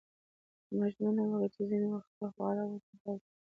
[0.77, 3.27] ما ژمنه وکړه چې ځینې وخت به خواړه ورته راوړم